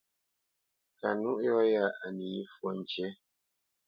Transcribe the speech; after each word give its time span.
Kanúʼ 0.99 1.39
yɔ̂ 1.45 1.59
lɔ 1.71 1.85
nî 2.17 2.27
fwo 2.53 2.69
ŋkǐ. 2.79 3.05